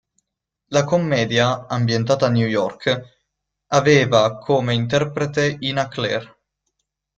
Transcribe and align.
La 0.69 0.83
commedia, 0.83 1.67
ambientata 1.67 2.25
a 2.25 2.29
New 2.31 2.47
York, 2.47 3.01
aveva 3.67 4.39
come 4.39 4.73
interprete 4.73 5.57
Ina 5.59 5.87
Claire. 5.89 6.37